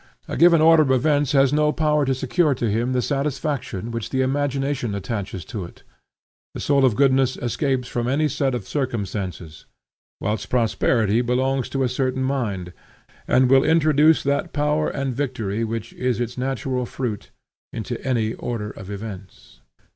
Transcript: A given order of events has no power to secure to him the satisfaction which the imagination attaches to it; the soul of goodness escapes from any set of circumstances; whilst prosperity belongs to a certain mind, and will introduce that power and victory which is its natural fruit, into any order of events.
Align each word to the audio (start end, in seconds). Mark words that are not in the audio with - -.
A 0.27 0.35
given 0.35 0.61
order 0.61 0.81
of 0.81 0.89
events 0.89 1.33
has 1.33 1.53
no 1.53 1.71
power 1.71 2.05
to 2.05 2.15
secure 2.15 2.55
to 2.55 2.71
him 2.71 2.91
the 2.93 3.03
satisfaction 3.03 3.91
which 3.91 4.09
the 4.09 4.21
imagination 4.23 4.95
attaches 4.95 5.45
to 5.45 5.63
it; 5.63 5.83
the 6.55 6.59
soul 6.59 6.85
of 6.85 6.95
goodness 6.95 7.37
escapes 7.37 7.87
from 7.87 8.07
any 8.07 8.27
set 8.27 8.55
of 8.55 8.67
circumstances; 8.67 9.67
whilst 10.19 10.49
prosperity 10.49 11.21
belongs 11.21 11.69
to 11.69 11.83
a 11.83 11.87
certain 11.87 12.23
mind, 12.23 12.73
and 13.27 13.47
will 13.51 13.63
introduce 13.63 14.23
that 14.23 14.53
power 14.53 14.89
and 14.89 15.13
victory 15.13 15.63
which 15.63 15.93
is 15.93 16.19
its 16.19 16.35
natural 16.35 16.87
fruit, 16.87 17.29
into 17.71 18.03
any 18.03 18.33
order 18.33 18.71
of 18.71 18.89
events. 18.89 19.59